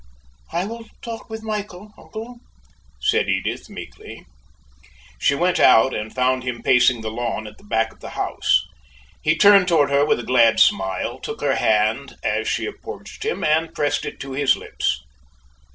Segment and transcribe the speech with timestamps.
[0.51, 2.39] "I will talk with Michael, uncle,"
[2.99, 4.25] said Edith, meekly.
[5.19, 8.63] She went out, and found him pacing the lawn at the back of the house.
[9.21, 13.43] He turned toward her with a glad smile, took her hand as she approached him,
[13.43, 15.03] and pressed it to his lips.